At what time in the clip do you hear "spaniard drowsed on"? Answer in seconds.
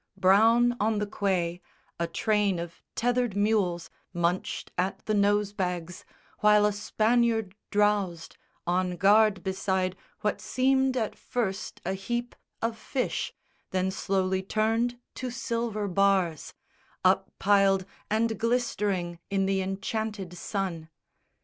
6.73-8.95